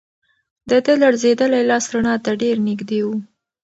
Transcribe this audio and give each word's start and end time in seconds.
د 0.69 0.71
ده 0.85 0.93
لړزېدلی 1.01 1.61
لاس 1.69 1.85
رڼا 1.93 2.15
ته 2.25 2.31
ډېر 2.41 2.55
نږدې 2.67 2.99
و. 3.05 3.07